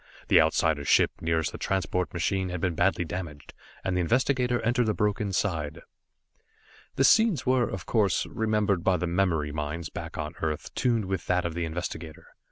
The 0.29 0.41
Outsider's 0.41 0.87
ship 0.87 1.11
nearest 1.21 1.51
the 1.51 1.59
transport 1.59 2.11
machine 2.11 2.49
had 2.49 2.59
been 2.59 2.73
badly 2.73 3.05
damaged, 3.05 3.53
and 3.83 3.95
the 3.95 4.01
investigator 4.01 4.59
entered 4.61 4.87
the 4.87 4.95
broken 4.95 5.31
side. 5.31 5.81
The 6.95 7.03
scenes 7.03 7.45
were, 7.45 7.69
of 7.69 7.85
course, 7.85 8.25
remembered 8.25 8.83
by 8.83 8.97
the 8.97 9.05
memory 9.05 9.51
minds 9.51 9.89
back 9.91 10.17
on 10.17 10.33
Earth 10.41 10.73
tuned 10.73 11.05
with 11.05 11.27
that 11.27 11.45
of 11.45 11.53
the 11.53 11.65
investigator. 11.65 12.29